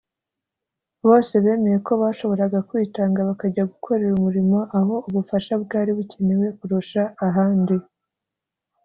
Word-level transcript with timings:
Bose 1.07 1.33
bemeye 1.45 1.77
ko 1.87 1.93
bashoboraga 2.01 2.59
kwitanga 2.69 3.19
bakajya 3.29 3.63
gukorera 3.71 4.13
umurimo 4.15 4.57
aho 4.77 4.95
ubufasha 5.07 5.53
bwari 5.63 5.91
bukenewe 5.97 6.47
kurusha 6.59 7.01
ahandi 7.27 7.75